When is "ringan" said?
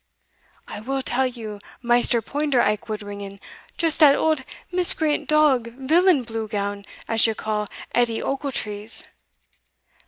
3.03-3.39